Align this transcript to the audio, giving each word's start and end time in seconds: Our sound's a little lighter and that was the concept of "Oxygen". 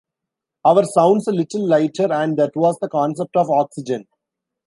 Our 0.65 0.83
sound's 0.85 1.27
a 1.27 1.31
little 1.31 1.63
lighter 1.67 2.11
and 2.11 2.35
that 2.39 2.55
was 2.55 2.75
the 2.81 2.89
concept 2.89 3.35
of 3.35 3.51
"Oxygen". 3.51 4.07